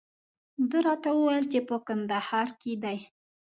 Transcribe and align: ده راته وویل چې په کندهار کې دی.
ده 0.69 0.77
راته 0.87 1.09
وویل 1.13 1.45
چې 1.53 1.59
په 1.69 1.75
کندهار 1.87 2.47
کې 2.61 2.73
دی. 2.83 2.97